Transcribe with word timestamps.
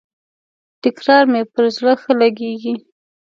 تکرار 0.83 1.23
مي 1.31 1.41
پر 1.53 1.65
زړه 1.75 1.93
ښه 2.01 2.11
لګیږي. 2.21 2.73